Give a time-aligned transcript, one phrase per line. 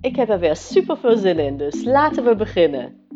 [0.00, 3.06] Ik heb er weer super veel zin in, dus laten we beginnen.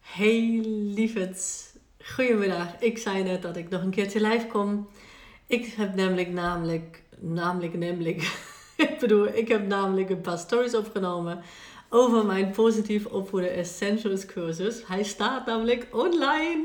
[0.00, 0.60] Hey
[0.94, 1.72] lieverd,
[2.04, 2.80] goedemiddag.
[2.80, 4.88] Ik zei net dat ik nog een keertje live kom.
[5.46, 8.22] Ik heb namelijk, namelijk, namelijk, namelijk,
[8.76, 11.42] ik bedoel, ik heb namelijk een paar stories opgenomen
[11.88, 14.86] over mijn positief opvoeden essentials cursus.
[14.86, 16.64] Hij staat namelijk online.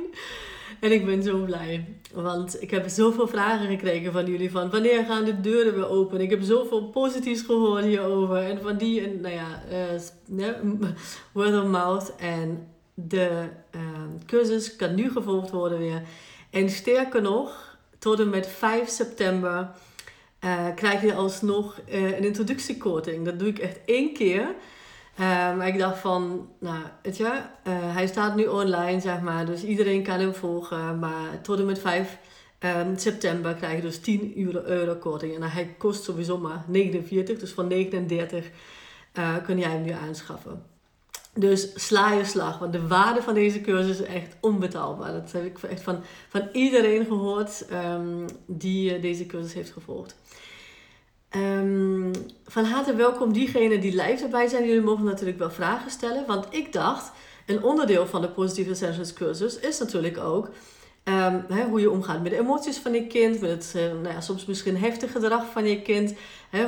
[0.86, 1.86] En ik ben zo blij.
[2.14, 4.52] Want ik heb zoveel vragen gekregen van jullie.
[4.52, 6.22] Van wanneer gaan de deuren weer open?
[6.22, 8.38] Ik heb zoveel positiefs gehoord hierover.
[8.38, 9.64] En van die, nou ja,
[10.32, 10.50] uh,
[11.34, 12.16] word of mouth.
[12.16, 13.82] En de uh,
[14.26, 16.02] cursus kan nu gevolgd worden weer.
[16.50, 19.70] En sterker nog, tot en met 5 september
[20.46, 23.26] uh, krijg je alsnog uh, een introductiekorting.
[23.26, 24.56] Dat doe ik echt één keer.
[25.20, 25.26] Uh,
[25.58, 27.34] maar ik dacht van, nou, weet je, uh,
[27.94, 31.00] hij staat nu online, zeg maar, dus iedereen kan hem volgen.
[31.00, 32.18] Maar tot en met 5
[32.60, 35.36] um, ehm, september krijg je dus 10 euro, euro korting.
[35.36, 38.50] En hij kost sowieso maar 49, dus van 39 uh,
[39.14, 40.64] eh, kun jij hem nu aanschaffen.
[41.34, 45.12] Dus sla je slag, want de waarde van deze cursus is echt onbetaalbaar.
[45.12, 50.16] Dat heb ik echt van, van iedereen gehoord um, die deze cursus heeft gevolgd.
[51.36, 52.12] Um,
[52.46, 54.66] van harte welkom diegenen die live erbij zijn.
[54.66, 56.26] Jullie mogen natuurlijk wel vragen stellen.
[56.28, 57.12] Want ik dacht,
[57.46, 60.50] een onderdeel van de Positive Essentials cursus is natuurlijk ook...
[61.48, 63.42] Hè, hoe je omgaat met de emoties van je kind.
[63.42, 66.14] Met het uh, nou ja, soms misschien heftig gedrag van je kind.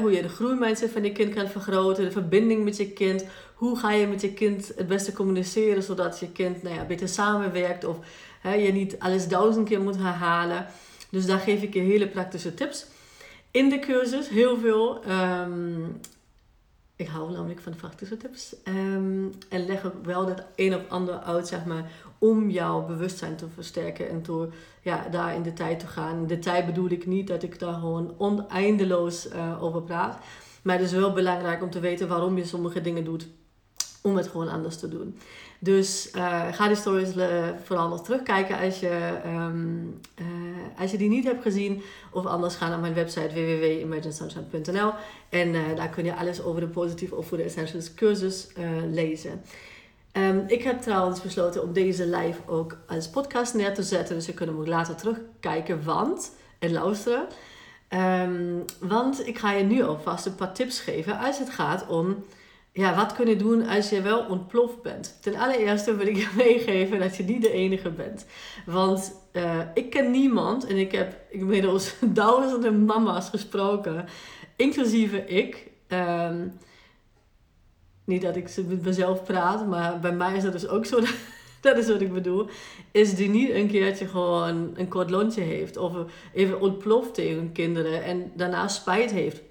[0.01, 2.03] Hoe je de groeimindset van je kind kan vergroten.
[2.03, 3.25] De verbinding met je kind.
[3.55, 5.83] Hoe ga je met je kind het beste communiceren.
[5.83, 7.85] Zodat je kind nou ja, beter samenwerkt.
[7.85, 7.97] Of
[8.43, 10.65] je niet alles duizend keer moet herhalen.
[11.09, 12.85] Dus daar geef ik je hele praktische tips
[13.51, 15.01] in de cursus heel veel.
[15.09, 15.99] Um,
[16.95, 18.55] ik hou namelijk van de praktische tips.
[18.63, 23.45] En leg ook wel het een op ander uit, zeg maar, om jouw bewustzijn te
[23.53, 26.27] versterken en door ja, daar in de tijd te gaan.
[26.27, 30.17] De tijd bedoel ik niet dat ik daar gewoon oneindeloos uh, over praat.
[30.61, 33.27] Maar het is wel belangrijk om te weten waarom je sommige dingen doet.
[34.01, 35.17] Om het gewoon anders te doen.
[35.63, 40.25] Dus uh, ga die stories uh, vooral nog terugkijken als je, um, uh,
[40.79, 41.81] als je die niet hebt gezien.
[42.11, 44.91] Of anders ga naar mijn website www.imaginesunshine.nl
[45.29, 48.47] En daar kun je alles over de positief opvoeden essentials cursus
[48.91, 49.41] lezen.
[50.13, 54.15] Um, ik heb trouwens besloten om deze live ook als podcast neer te zetten.
[54.15, 57.27] Dus je kunt hem ook later terugkijken want, en luisteren.
[57.89, 62.23] Um, want ik ga je nu alvast een paar tips geven als het gaat om
[62.73, 65.17] ja, wat kun je doen als je wel ontploft bent?
[65.21, 68.25] Ten allereerste wil ik je meegeven dat je niet de enige bent.
[68.65, 74.05] Want uh, ik ken niemand en ik heb inmiddels duizenden mama's gesproken,
[74.55, 75.69] inclusief ik.
[75.87, 76.53] Um,
[78.03, 80.99] niet dat ik met mezelf praat, maar bij mij is dat dus ook zo.
[81.61, 82.47] dat is wat ik bedoel.
[82.91, 85.77] Is die niet een keertje gewoon een kort lontje heeft.
[85.77, 85.93] Of
[86.33, 89.41] even ontploft tegen kinderen en daarna spijt heeft.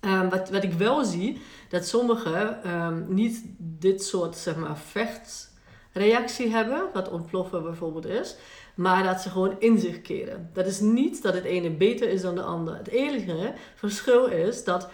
[0.00, 6.50] Um, wat, wat ik wel zie, dat sommigen um, niet dit soort zeg maar, vechtreactie
[6.50, 8.36] hebben, wat ontploffen bijvoorbeeld is,
[8.74, 10.50] maar dat ze gewoon in zich keren.
[10.52, 12.76] Dat is niet dat het ene beter is dan de ander.
[12.76, 14.88] Het enige verschil is dat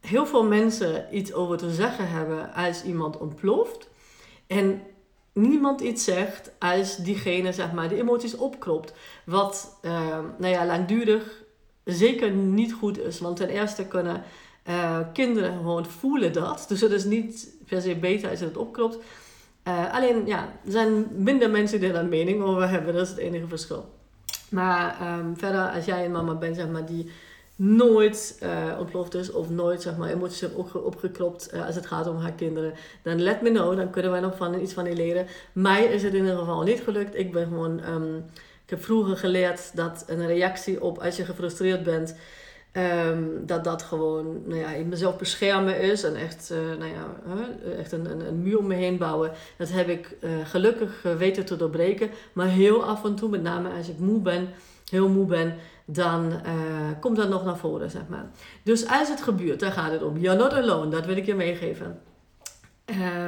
[0.00, 3.88] heel veel mensen iets over te zeggen hebben als iemand ontploft.
[4.46, 4.82] En
[5.32, 8.92] niemand iets zegt als diegene zeg maar, de emoties opkropt.
[9.24, 11.41] Wat uh, nou ja, langdurig
[11.84, 13.18] zeker niet goed is.
[13.18, 14.22] Want ten eerste kunnen
[14.68, 16.64] uh, kinderen gewoon voelen dat.
[16.68, 18.98] Dus het is niet per se beter als je het opklopt.
[19.68, 22.94] Uh, alleen, ja, er zijn minder mensen die daar een mening over hebben.
[22.94, 23.88] Dat is het enige verschil.
[24.50, 27.10] Maar um, verder, als jij een mama bent, zeg maar, die
[27.56, 32.06] nooit uh, ontploft is of nooit zeg maar, emoties heeft opge opgeklopt als het gaat
[32.06, 34.94] om haar kinderen, dan let me know, dan kunnen wij nog van iets van je
[34.94, 35.26] leren.
[35.52, 37.18] Mij is het in ieder geval niet gelukt.
[37.18, 38.24] Ik ben gewoon, um,
[38.64, 42.14] ik heb vroeger geleerd dat een reactie op als je gefrustreerd bent,
[42.76, 47.06] Um, dat dat gewoon nou ja, in mezelf beschermen is en echt, uh, nou ja,
[47.78, 49.32] echt een, een, een, muur om me heen bouwen.
[49.56, 52.10] Dat heb ik uh, gelukkig weten te doorbreken.
[52.32, 54.48] Maar heel af en toe, met name als ik moe ben,
[54.90, 56.32] heel moe ben, dan
[57.00, 58.30] komt dat nog naar voren, zeg maar.
[58.62, 60.18] Dus als het gebeurt, daar gaat het om.
[60.18, 62.00] You're not alone, dat wil ik je meegeven.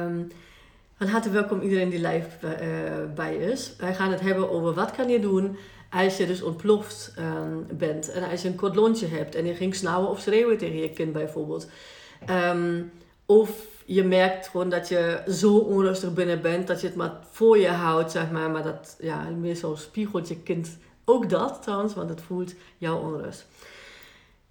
[0.03, 0.27] Um,
[0.97, 2.27] van harte welkom iedereen die live
[3.15, 3.73] bij is.
[3.77, 5.57] Wij gaan het hebben over wat kan je doen
[5.89, 9.53] als je dus ontploft ehm, bent en als je een kort lontje hebt en je
[9.53, 11.67] ging snauwen of schreeuwen tegen je kind bijvoorbeeld.
[12.25, 12.81] Ehm,
[13.25, 13.49] of
[13.85, 17.67] je merkt gewoon dat je zo onrustig binnen bent dat je het maar voor je
[17.67, 18.49] houdt, zeg maar.
[18.49, 23.45] Maar dat, ja, zo spiegelt je kind ook dat trouwens, want het voelt jouw onrust.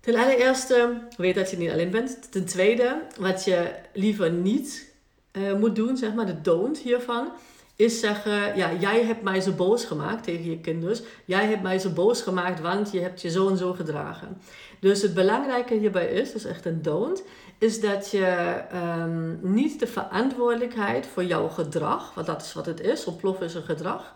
[0.01, 2.33] Ten allereerste, weet dat je niet alleen bent.
[2.33, 4.94] Ten tweede, wat je liever niet
[5.37, 7.29] uh, moet doen, zeg maar, de don't hiervan,
[7.77, 11.03] is zeggen, ja, jij hebt mij zo boos gemaakt tegen je kinders.
[11.25, 14.39] Jij hebt mij zo boos gemaakt, want je hebt je zo en zo gedragen.
[14.81, 17.23] Dus het belangrijke hierbij is, dus echt een don't,
[17.59, 18.61] is dat je
[19.01, 23.55] um, niet de verantwoordelijkheid voor jouw gedrag, want dat is wat het is, ontploffen is
[23.55, 24.15] een gedrag,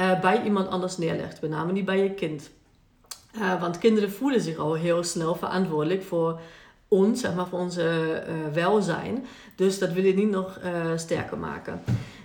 [0.00, 2.50] uh, bij iemand anders neerlegt, met name niet bij je kind.
[3.36, 6.40] Uh, want kinderen voelen zich al heel snel verantwoordelijk voor
[6.90, 7.82] ons, zeg maar, voor onze
[8.28, 9.26] uh, welzijn.
[9.56, 10.60] Dus dat wil je niet nog
[10.96, 11.82] sterker maken.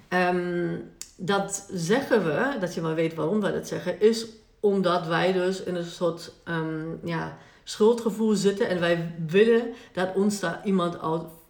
[0.09, 4.27] Um, dat zeggen we, dat je maar weet waarom we dat zeggen, is
[4.59, 10.39] omdat wij dus in een soort um, ja, schuldgevoel zitten en wij willen dat ons
[10.39, 11.01] daar iemand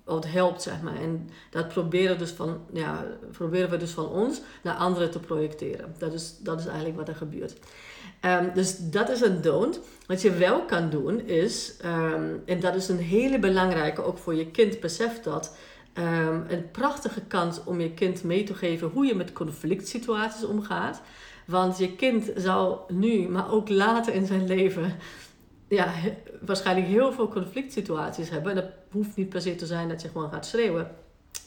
[0.05, 0.95] uit, helpt, zeg maar.
[0.95, 5.95] En dat proberen, dus van, ja, proberen we dus van ons naar anderen te projecteren.
[5.97, 7.55] Dat is, dat is eigenlijk wat er gebeurt.
[8.21, 9.79] Um, dus dat is een don't.
[10.07, 14.35] Wat je wel kan doen is, um, en dat is een hele belangrijke, ook voor
[14.35, 15.55] je kind, besef dat.
[15.97, 20.43] Um, een prachtige kans om je kind mee te geven hoe je met conflict situaties
[20.43, 21.01] omgaat.
[21.45, 24.95] Want je kind zal nu, maar ook later in zijn leven,
[25.67, 25.93] ja,
[26.41, 28.51] waarschijnlijk heel veel conflict situaties hebben.
[28.51, 30.91] En dat hoeft niet per se te zijn dat je gewoon gaat schreeuwen.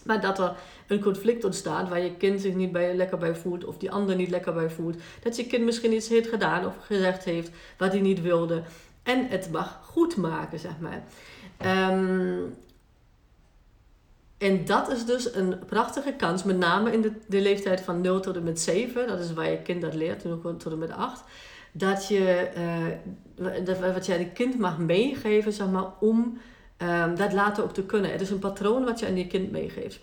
[0.04, 0.56] Maar dat er
[0.86, 4.30] een conflict ontstaat waar je kind zich niet lekker bij voelt of die ander niet
[4.30, 4.96] lekker bij voelt.
[5.22, 8.62] Dat je kind misschien iets heeft gedaan of gezegd heeft wat hij niet wilde.
[9.02, 11.02] En het mag goed maken, zeg maar.
[11.92, 12.54] Um,
[14.38, 18.20] en dat is dus een prachtige kans, met name in de, de leeftijd van 0
[18.20, 21.22] tot en met 7, dat is waar je kind dat leert, tot en met 8,
[21.72, 22.48] dat je,
[23.36, 26.38] uh, dat, wat jij de kind mag meegeven, zeg maar, om
[26.82, 28.10] um, dat later ook te kunnen.
[28.10, 30.00] Het is een patroon wat je aan je kind meegeeft.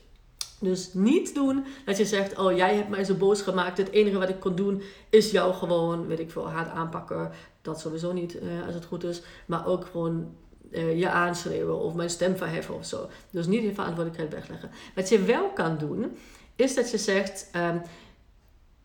[0.59, 4.17] Dus niet doen dat je zegt, oh jij hebt mij zo boos gemaakt, het enige
[4.17, 7.31] wat ik kon doen is jou gewoon, weet ik veel, hard aanpakken.
[7.61, 9.21] Dat sowieso niet, uh, als het goed is.
[9.45, 10.35] Maar ook gewoon
[10.71, 13.09] uh, je aanschreeuwen of mijn stem verheffen of zo.
[13.29, 14.69] Dus niet je verantwoordelijkheid wegleggen.
[14.95, 16.17] Wat je wel kan doen,
[16.55, 17.81] is dat je zegt: um,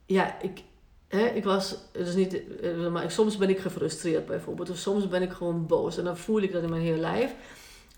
[0.07, 0.63] Ja, ik,
[1.19, 5.33] ik was, dus niet, uh, maar soms ben ik gefrustreerd bijvoorbeeld, of soms ben ik
[5.33, 7.35] gewoon boos en dan voel ik dat in mijn hele lijf.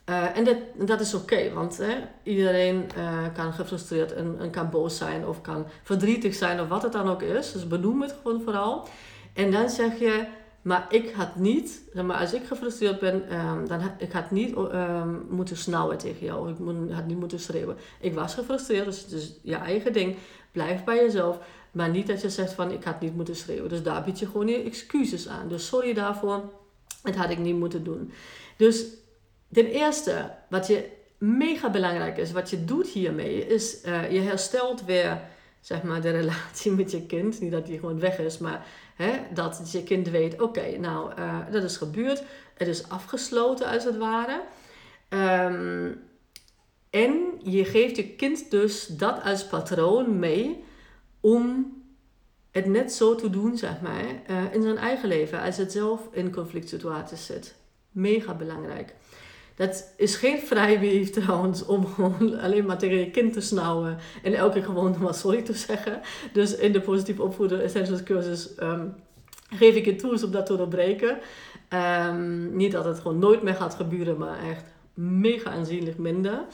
[0.09, 0.57] Uh, en dat,
[0.87, 1.81] dat is oké, want
[2.23, 2.87] iedereen
[3.35, 7.23] kan gefrustreerd en, kan boos zijn of kan verdrietig zijn of wat het dan ook
[7.23, 7.53] is.
[7.53, 8.89] Dus benoem het gewoon vooral.
[9.35, 10.27] En dan zeg je,
[10.63, 14.57] maar ik had niet, maar als ik gefrustreerd ben, um, dan had ik had niet
[14.57, 16.51] um, moeten snauwen tegen jou.
[16.51, 16.57] Ik
[16.95, 17.77] had niet moeten schreeuwen.
[18.01, 20.17] Ik was gefrustreerd, dus is je eigen ding.
[20.53, 21.39] Blijf bij jezelf.
[21.73, 23.69] Maar niet dat je zegt van ik had niet moeten schreeuwen.
[23.69, 25.49] Dus daar bied je gewoon je excuses aan.
[25.49, 26.53] Dus sorry daarvoor.
[27.03, 28.13] Het had ik niet moeten doen.
[28.57, 28.85] Dus
[29.53, 30.89] ten eerste, wat je
[31.19, 35.21] mega belangrijk is, wat je doet hiermee, is uh, je herstelt weer
[35.61, 37.41] zeg maar, de relatie met je kind.
[37.41, 41.39] Niet dat die gewoon weg is, maar hè, dat je kind weet: oké, nou, uh,
[41.51, 42.23] dat is gebeurd.
[42.55, 44.43] Het is afgesloten als het ware.
[45.09, 46.01] Um,
[46.91, 50.65] en je geeft je kind dus dat als patroon mee
[51.23, 51.73] om
[52.51, 56.09] het net zo te doen, zeg maar, uh, in zijn eigen leven als het zelf
[56.11, 57.55] in conflict situaties zit.
[57.91, 58.95] Mega belangrijk.
[59.55, 64.35] Dat is geen vrijbrief trouwens om gewoon alleen maar tegen je kind te snauwen en
[64.35, 66.01] elke keer gewoon maar sorry te zeggen.
[66.33, 68.95] Dus in de positieve opvoeder essentials cursus um,
[69.51, 71.19] geef ik je tools om dat te doorbreken.
[72.09, 74.65] Um, niet dat het gewoon nooit meer gaat gebeuren, maar echt
[74.95, 76.45] mega aanzienlijk minder.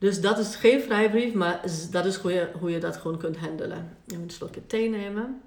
[0.00, 3.36] Dus dat is geen vrijbrief, maar dat is hoe je, hoe je dat gewoon kunt
[3.36, 3.96] handelen.
[4.04, 5.42] Je moet een slokje thee nemen.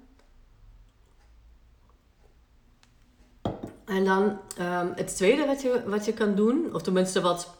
[3.84, 4.22] En dan
[4.60, 7.54] um, het tweede wat je, wat je kan doen, of tenminste wat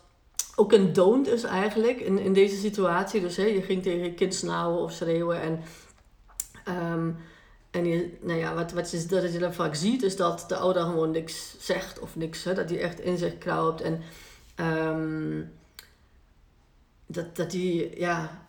[0.57, 3.21] ook een don't is eigenlijk in, in deze situatie.
[3.21, 5.61] Dus hè, je ging tegen je kind snauwen of schreeuwen en...
[6.93, 7.17] Um,
[7.71, 10.57] en je, nou ja, wat, wat je, dat je dan vaak ziet, is dat de
[10.57, 13.81] ouder gewoon niks zegt of niks, hè, dat hij echt in zich kraupt.
[13.81, 14.03] En
[14.57, 15.53] um,
[17.07, 18.47] dat, dat die, ja,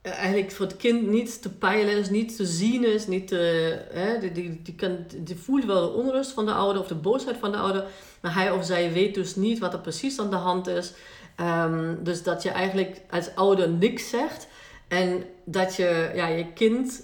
[0.00, 3.78] eh, eigenlijk voor het kind niet te peilen is, niet te zien is, niet te,
[3.90, 6.94] hè, die, die, die, kan, die voelt wel de onrust van de ouder of de
[6.94, 7.84] boosheid van de ouder,
[8.20, 10.92] maar hij of zij weet dus niet wat er precies aan de hand is.
[11.40, 14.48] Um, dus dat je eigenlijk als ouder niks zegt
[14.88, 17.02] en dat je ja, je kind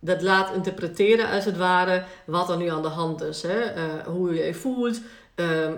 [0.00, 3.42] dat laat interpreteren als het ware wat er nu aan de hand is.
[3.42, 3.76] Hè?
[3.76, 5.00] Uh, hoe je je voelt,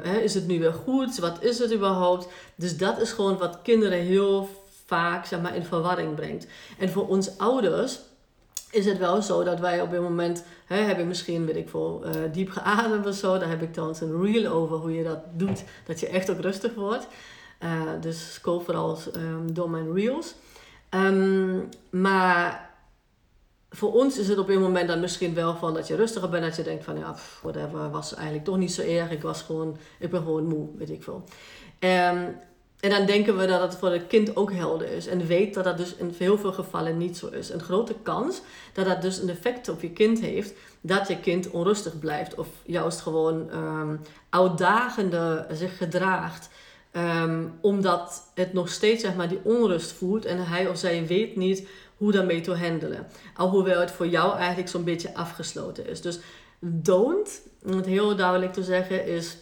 [0.02, 2.28] hè, is het nu weer goed, wat is het überhaupt?
[2.54, 4.48] Dus dat is gewoon wat kinderen heel
[4.86, 6.46] vaak zeg maar, in verwarring brengt.
[6.78, 7.98] En voor ons ouders
[8.70, 11.68] is het wel zo dat wij op een moment hè, heb je misschien, weet ik
[11.68, 13.38] veel, uh, diep geademd of zo.
[13.38, 16.40] Daar heb ik dan een reel over hoe je dat doet, dat je echt ook
[16.40, 17.06] rustig wordt.
[17.64, 20.34] Uh, dus scroll vooral um, door mijn reels.
[20.90, 22.67] Um, maar
[23.70, 26.44] voor ons is het op een moment dan misschien wel van dat je rustiger bent.
[26.44, 29.10] Dat je denkt van ja, whatever, was eigenlijk toch niet zo erg.
[29.10, 31.24] Ik was gewoon, ik ben gewoon moe, weet ik veel.
[31.80, 32.36] Um,
[32.80, 35.06] en dan denken we dat het voor het kind ook helder is.
[35.06, 37.50] En weet dat dat dus in heel veel gevallen niet zo is.
[37.50, 38.40] Een grote kans
[38.72, 40.54] dat dat dus een effect op je kind heeft.
[40.80, 42.34] Dat je kind onrustig blijft.
[42.34, 46.48] Of juist gewoon um, uitdagende zich gedraagt.
[46.92, 50.24] Um, omdat het nog steeds zeg maar, die onrust voelt.
[50.24, 53.06] En hij of zij weet niet hoe daarmee te handelen.
[53.34, 56.00] Alhoewel het voor jou eigenlijk zo'n beetje afgesloten is.
[56.00, 56.18] Dus
[56.60, 59.36] don't, om het heel duidelijk te zeggen, is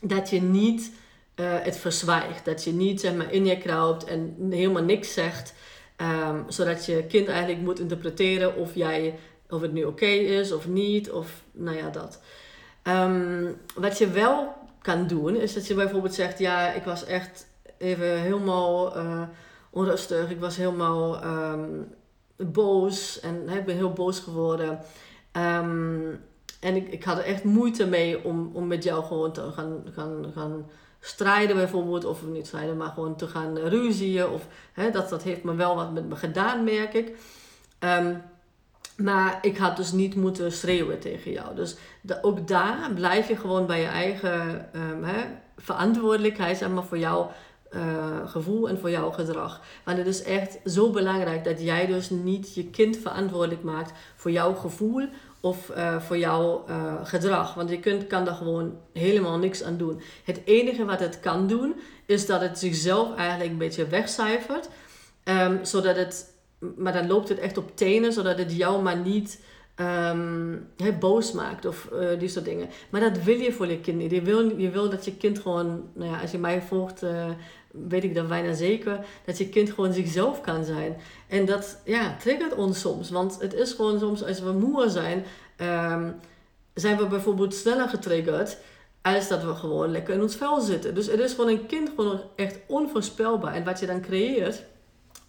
[0.00, 0.92] dat je niet
[1.36, 2.44] uh, het verzwijgt.
[2.44, 5.54] Dat je niet zeg maar, in je kruipt en helemaal niks zegt.
[6.28, 10.68] Um, zodat je kind eigenlijk moet interpreteren of, jij, of het nu oké is of
[10.68, 11.10] niet.
[11.10, 12.20] Of nou ja, dat.
[12.82, 17.46] Um, wat je wel kan doen, is dat je bijvoorbeeld zegt: Ja, ik was echt
[17.78, 19.22] even helemaal uh,
[19.76, 20.30] onrustig.
[20.30, 21.94] Ik was helemaal um,
[22.36, 23.20] boos.
[23.20, 24.78] En hè, ik ben heel boos geworden.
[26.60, 29.84] en ik, ik had er echt moeite mee om, om met jou gewoon te gaan,
[29.92, 30.66] gaan, gaan
[31.00, 34.28] strijden bijvoorbeeld, of niet strijden, maar gewoon te gaan ruzien.
[34.28, 37.16] Of, hè, dat, dat heeft me wel wat met me gedaan, merk ik.
[37.80, 38.22] Um,
[38.96, 41.54] maar ik had dus niet moeten schreeuwen tegen jou.
[41.54, 41.76] Dus
[42.22, 44.68] ook daar blijf je gewoon bij je eigen
[45.02, 45.24] hè,
[45.56, 47.30] verantwoordelijkheid, zeg maar, voor jouw
[47.70, 49.60] uh, gevoel en voor jouw gedrag.
[49.84, 54.30] Want het is echt zo belangrijk dat jij dus niet je kind verantwoordelijk maakt voor
[54.30, 55.08] jouw gevoel
[55.40, 57.54] of uh, voor jouw uh, gedrag.
[57.54, 60.00] Want je kunt, kan daar gewoon helemaal niks aan doen.
[60.24, 61.74] Het enige wat het kan doen,
[62.06, 64.68] is dat het zichzelf eigenlijk een beetje wegcijfert.
[65.24, 66.32] Um, zodat het,
[66.76, 69.40] maar dan loopt het echt op tenen, zodat het jou maar niet
[69.80, 70.68] um,
[71.00, 72.68] boos maakt of uh, die soort dingen.
[72.90, 74.10] Maar dat wil je voor je kind.
[74.10, 77.02] Je wil, je wil dat je kind gewoon, nou ja, als je mij volgt,
[77.70, 80.96] weet ik dan bijna zeker, dat je kind gewoon zichzelf kan zijn.
[81.28, 83.10] En dat ja, triggert ons soms.
[83.10, 85.24] Want het is gewoon soms, als we moe zijn,
[85.92, 86.14] um,
[86.74, 88.58] zijn we bijvoorbeeld sneller getriggerd
[89.02, 90.94] als dat we gewoon lekker in ons vel zitten.
[90.94, 93.54] Dus het is gewoon een kind gewoon echt onvoorspelbaar.
[93.54, 94.64] En wat je dan creëert,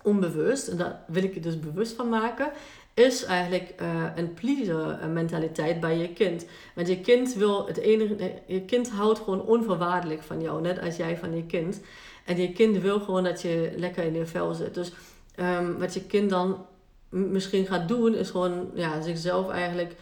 [0.03, 2.51] onbewust, en daar wil ik je dus bewust van maken,
[2.97, 6.45] is eigenlijk uh, een pleaser mentaliteit bij je kind.
[6.75, 10.95] Want je kind wil het enige, je kind houdt gewoon onvoorwaardelijk van jou, net als
[10.95, 11.81] jij van je kind.
[12.25, 14.73] En je kind wil gewoon dat je lekker in je vel zit.
[14.73, 14.91] Dus
[15.39, 16.65] um, wat je kind dan
[17.09, 19.95] misschien gaat doen, is gewoon ja, zichzelf eigenlijk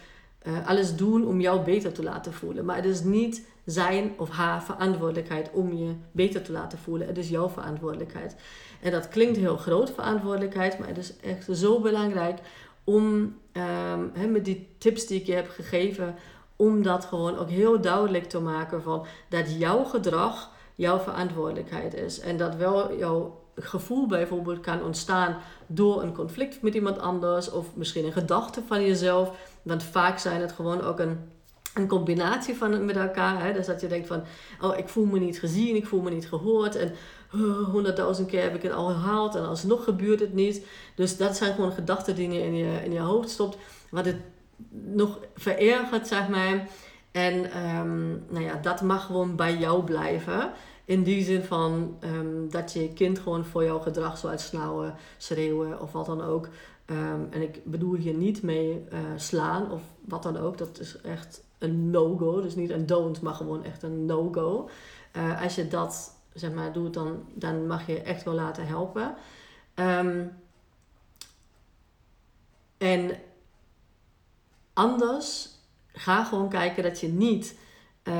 [0.46, 2.64] uh, alles doen om jou beter te laten voelen.
[2.64, 7.06] Maar het is niet zijn of haar verantwoordelijkheid om je beter te laten voelen.
[7.06, 8.36] Het is jouw verantwoordelijkheid.
[8.80, 12.38] En dat klinkt heel groot, verantwoordelijkheid, maar het is echt zo belangrijk
[12.86, 13.36] om
[14.12, 16.14] he, met die tips die ik je heb gegeven,
[16.56, 22.20] om dat gewoon ook heel duidelijk te maken van dat jouw gedrag jouw verantwoordelijkheid is.
[22.20, 27.66] En dat wel jouw gevoel bijvoorbeeld kan ontstaan door een conflict met iemand anders of
[27.74, 29.30] misschien een gedachte van jezelf.
[29.62, 31.18] Want vaak zijn het gewoon ook een,
[31.76, 33.44] een combinatie van met elkaar.
[33.44, 33.52] Hè?
[33.52, 34.22] Dus dat je denkt van,
[34.60, 36.92] oh ik voel me niet gezien, ik voel me niet gehoord en
[37.34, 40.66] oh, honderdduizend keer heb ik het al herhaald en alsnog gebeurt het niet.
[40.94, 43.58] Dus dat zijn gewoon gedachten die in je, in je hoofd stopt,
[43.90, 44.20] wat het
[44.70, 46.68] nog verergert, zeg maar.
[47.10, 50.52] En um, nou ja, dat mag gewoon bij jou blijven.
[50.84, 55.80] In die zin van um, dat je kind gewoon voor jouw gedrag zou uitsnauwen, schreeuwen
[55.80, 56.48] of wat dan ook.
[56.90, 60.58] Um, en ik bedoel hier niet mee uh, slaan of wat dan ook.
[60.58, 62.40] Dat is echt een no-go.
[62.40, 64.68] Dus niet een don't, maar gewoon echt een no-go.
[65.16, 69.14] Uh, als je dat zeg maar doet, dan, dan mag je echt wel laten helpen.
[69.74, 70.32] Um,
[72.78, 73.10] en
[74.72, 75.48] anders
[75.92, 77.58] ga gewoon kijken dat je niet
[78.04, 78.14] uh,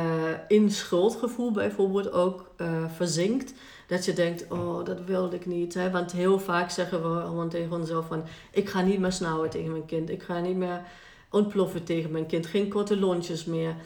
[0.49, 3.55] in schuldgevoel bijvoorbeeld ook uh, verzinkt.
[3.87, 5.75] Dat je denkt, oh, dat wilde ik niet.
[5.75, 5.91] Hè?
[5.91, 8.25] Want heel vaak zeggen we gewoon tegen onszelf van...
[8.51, 10.11] ik ga niet meer snauwen tegen mijn kind.
[10.11, 10.83] Ik ga niet meer
[11.37, 12.47] ontploffen tegen mijn kind.
[12.47, 13.77] Geen korte lontjes meer.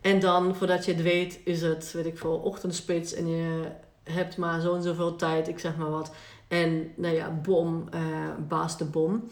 [0.00, 3.14] En dan, voordat je het weet, is het, weet ik veel, ochtendspits...
[3.14, 3.68] en je
[4.02, 6.12] hebt maar zo en zoveel tijd, ik zeg maar wat.
[6.48, 8.00] En, nou ja, bom, uh,
[8.48, 9.30] baas de bom.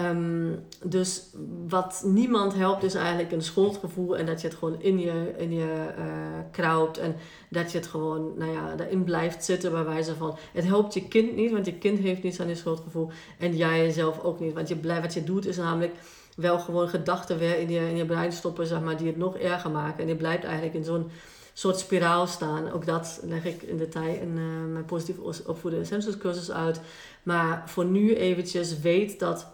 [0.00, 1.22] Um, dus
[1.68, 5.52] wat niemand helpt is eigenlijk een schuldgevoel en dat je het gewoon in je, in
[5.52, 6.04] je uh,
[6.50, 7.16] kraupt en
[7.50, 11.08] dat je het gewoon, nou ja, daarin blijft zitten bij wijze van, het helpt je
[11.08, 14.52] kind niet, want je kind heeft niets aan je schuldgevoel en jij zelf ook niet,
[14.52, 15.94] want je blijft, wat je doet is namelijk
[16.36, 19.36] wel gewoon gedachten weer in je, in je brein stoppen, zeg maar, die het nog
[19.36, 21.10] erger maken en je blijft eigenlijk in zo'n
[21.52, 22.72] soort spiraal staan.
[22.72, 26.80] Ook dat leg ik in detail in uh, mijn positief opvoeden essentials cursus uit.
[27.22, 29.46] Maar voor nu eventjes weet dat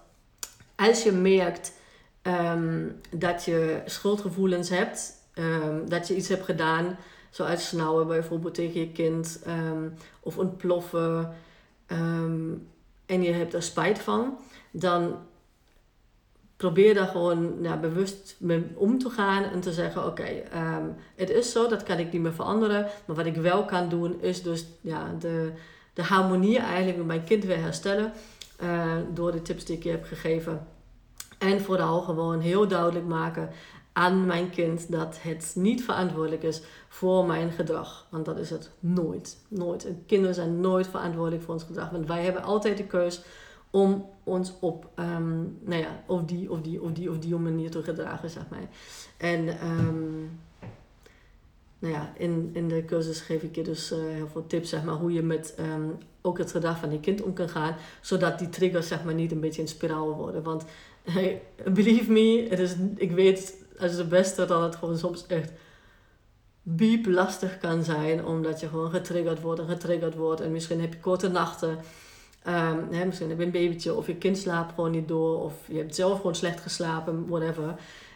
[0.76, 1.72] als je merkt
[2.22, 6.96] ehm, dat je schuldgevoelens hebt, ehm, dat je iets hebt gedaan,
[7.30, 9.88] zoals snauwen bijvoorbeeld tegen je kind, ehm,
[10.20, 11.34] of ontploffen,
[13.06, 14.38] en je hebt er spijt van,
[14.70, 15.16] dan
[16.60, 20.42] probeer daar gewoon ja, bewust mee om te gaan en te zeggen: Oké,
[21.16, 22.86] het is zo, dat kan ik niet meer veranderen.
[23.04, 25.52] Maar wat ik wel kan doen, is dus ja, de,
[25.94, 28.12] de harmonie eigenlijk met mijn kind weer herstellen.
[28.62, 30.66] Uh, door de tips die ik je heb gegeven.
[31.38, 33.50] En vooral gewoon heel duidelijk maken
[33.92, 38.06] aan mijn kind dat het niet verantwoordelijk is voor mijn gedrag.
[38.10, 39.38] Want dat is het nooit.
[39.48, 39.86] Nooit.
[40.06, 41.90] kinderen zijn nooit verantwoordelijk voor ons gedrag.
[41.90, 43.22] Want wij hebben altijd de keus
[43.70, 47.70] om ons op, um, nou ja, of die, of die, of die, of die manier
[47.70, 48.68] te gedragen, zeg maar.
[49.16, 50.30] En um,
[51.78, 54.84] nou ja, in, in de cursus geef ik je dus uh, heel veel tips, zeg
[54.84, 58.38] maar, hoe je met um, ook het gedrag van je kind om kan gaan, zodat
[58.38, 60.42] die triggers, zeg maar, niet een beetje een spiraal worden.
[60.42, 60.64] Want
[61.74, 65.52] believe me, het is, ik weet als het beste dat het gewoon soms echt
[66.62, 70.40] biep lastig kan zijn, omdat je gewoon getriggerd wordt en getriggerd wordt.
[70.40, 71.78] En misschien heb je korte nachten.
[72.48, 75.42] Um, misschien heb je een babytje of je kind slaapt gewoon niet door.
[75.42, 77.74] Of je hebt zelf gewoon slecht geslapen, whatever.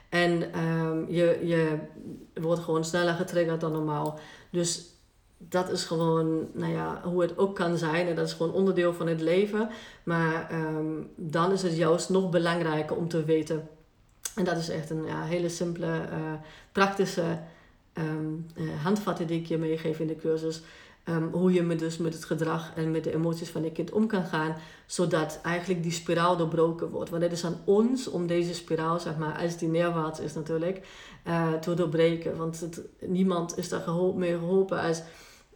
[0.09, 1.79] En um, je, je
[2.35, 4.19] wordt gewoon sneller getriggerd dan normaal.
[4.51, 4.93] Dus
[5.39, 8.07] dat is gewoon, nou ja, hoe het ook kan zijn.
[8.07, 9.69] En dat is gewoon onderdeel van het leven.
[10.03, 13.69] Maar um, dan is het juist nog belangrijker om te weten.
[14.35, 16.33] En dat is echt een ja, hele simpele, uh,
[16.73, 17.39] praktische
[17.99, 18.47] um,
[18.83, 20.63] handvatten die ik je meegeef in de cursus.
[21.09, 23.91] Um, hoe je met, dus met het gedrag en met de emoties van je kind
[23.91, 24.57] om kan gaan,
[24.87, 27.11] zodat eigenlijk die spiraal doorbroken wordt.
[27.11, 30.87] Want het is aan ons om deze spiraal, zeg maar, als die neerwaarts is natuurlijk,
[31.27, 32.37] uh, te doorbreken.
[32.37, 35.03] Want het, niemand is daar geholpen, mee geholpen als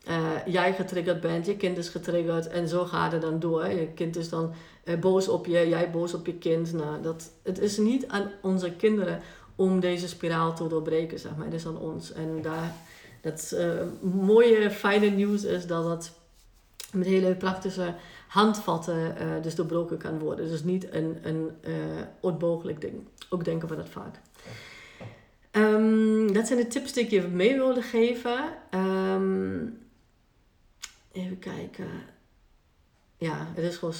[0.08, 3.66] uh, jij getriggerd bent, je kind is getriggerd en zo gaat het dan door.
[3.66, 4.52] Je kind is dan
[5.00, 6.72] boos op je, jij boos op je kind.
[6.72, 9.20] Nou, dat, het is niet aan onze kinderen
[9.58, 11.44] om deze spiraal te doorbreken, zeg maar.
[11.44, 12.12] Het is aan ons.
[12.12, 12.74] En daar
[13.20, 16.12] het uh, mooie, fijne nieuws is dat het
[16.92, 17.94] met hele praktische
[18.28, 20.48] handvatten uh, dus doorbroken kan worden.
[20.48, 21.74] Dus niet een, een uh,
[22.20, 23.06] onmogelijk ding.
[23.28, 24.20] Ook denken we dat vaak.
[25.52, 28.38] Um, dat zijn de tips die ik je mee wilde geven.
[28.74, 29.78] Um,
[31.12, 31.88] even kijken.
[33.16, 33.94] Ja, het is gewoon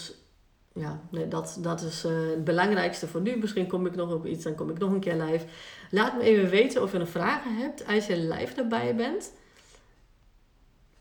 [0.79, 3.37] ja, nee, dat, dat is uh, het belangrijkste voor nu.
[3.37, 5.47] Misschien kom ik nog op iets, dan kom ik nog een keer live.
[5.91, 9.33] Laat me even weten of je nog vragen hebt als je live erbij bent.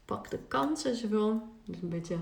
[0.05, 1.29] Pak de kans als je wil.
[1.65, 2.17] Dat is een beetje...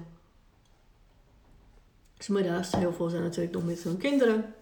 [2.17, 4.53] Smiddags, heel veel zijn natuurlijk nog met hun kinderen.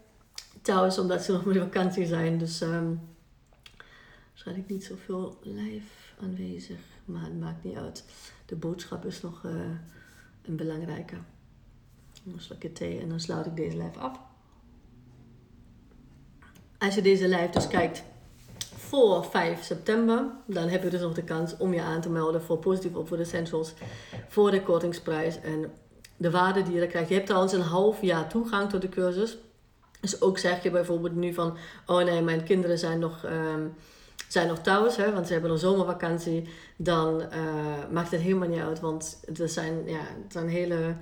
[0.62, 2.38] Trouwens, omdat ze nog met vakantie zijn.
[2.38, 3.02] Dus um,
[4.30, 6.80] waarschijnlijk niet zoveel live aanwezig.
[7.06, 8.06] Maar het maakt niet uit.
[8.46, 9.52] De boodschap is nog uh,
[10.46, 11.16] een belangrijke.
[12.26, 14.20] Een slokje thee en dan sluit ik deze live af.
[16.78, 18.04] Als je deze live dus kijkt
[18.76, 22.42] voor 5 september, dan heb je dus nog de kans om je aan te melden
[22.42, 23.74] voor positief op voor de essentials,
[24.28, 25.72] voor de kortingsprijs en
[26.18, 27.08] de waarde die je dan krijgt.
[27.08, 29.38] Je hebt trouwens een half jaar toegang tot de cursus.
[30.00, 33.74] Dus ook zeg je bijvoorbeeld nu van, oh nee, mijn kinderen zijn nog, um,
[34.28, 36.50] zijn nog thuis, hè, want ze hebben een zomervakantie.
[36.76, 37.28] Dan uh,
[37.92, 40.96] maakt het helemaal niet uit, want er zijn, ja, het zijn hele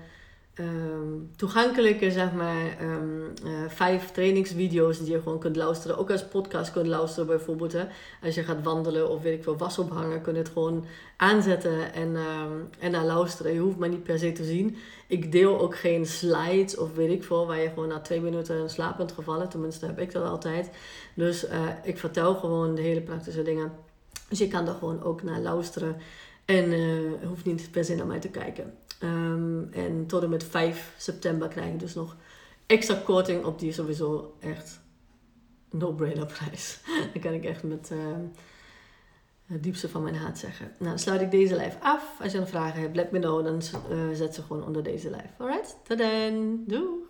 [0.61, 5.97] um, toegankelijke, zeg maar, um, uh, vijf trainingsvideo's die je gewoon kunt luisteren.
[5.97, 7.75] Ook als podcast kunt luisteren bijvoorbeeld.
[8.23, 10.85] Als je gaat wandelen of weet ik veel, was ophangen, kun je het gewoon
[11.17, 13.53] aanzetten en, um, en naar luisteren.
[13.53, 14.77] Je hoeft maar niet per se te zien.
[15.07, 18.59] Ik deel ook geen slides of weet ik veel, waar je gewoon na twee minuten
[18.59, 19.49] in slaap bent gevallen.
[19.49, 20.69] Tenminste heb ik dat altijd.
[21.13, 21.51] Dus uh,
[21.83, 23.71] ik vertel gewoon de hele praktische dingen.
[24.29, 25.95] Dus je kan er gewoon ook naar luisteren.
[26.45, 28.73] En uh, hoeft niet per se naar mij te kijken.
[29.03, 32.15] Um, en tot en met 5 september krijg je dus nog
[32.65, 34.79] extra korting op die sowieso echt
[35.69, 36.79] no-brainer prijs.
[37.13, 37.99] Dan kan ik echt met uh,
[39.45, 40.65] het diepste van mijn hart zeggen.
[40.65, 42.17] Nou, dan sluit ik deze live af.
[42.21, 43.43] Als je een vragen hebt, let me know.
[43.43, 43.61] Dan
[43.91, 45.29] uh, zet ze gewoon onder deze live.
[45.37, 46.63] Alright, dan.
[46.67, 47.09] Doei!